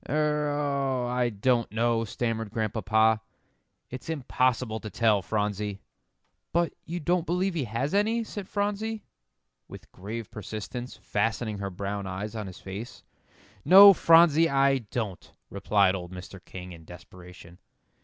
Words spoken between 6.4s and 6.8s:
"But